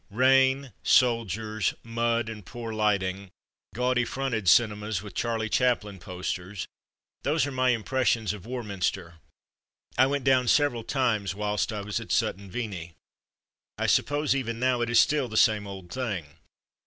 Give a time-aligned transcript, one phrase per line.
[0.09, 3.29] Rain, soldiers, mud, and poor lighting,
[3.75, 6.65] gaudy fronted cinemas with ''Charlie Chap lin^' posters,
[7.21, 9.19] those are my impressions of Warminster.
[9.99, 12.93] I went down several times whilst I was at Sutton Veney.
[13.77, 16.25] I suppose even now it is still the same old thing.